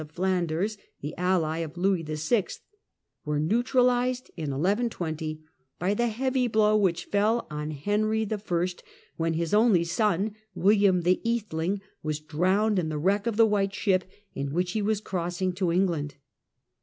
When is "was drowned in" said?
12.01-12.89